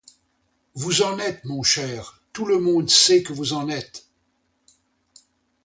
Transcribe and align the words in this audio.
Vous 0.73 1.03
en 1.03 1.19
êtes, 1.19 1.45
mon 1.45 1.61
cher, 1.61 2.23
tout 2.33 2.45
le 2.47 2.59
monde 2.59 2.89
sait 2.89 3.21
que 3.21 3.33
vous 3.33 3.53
en 3.53 3.69
êtes. 3.69 4.09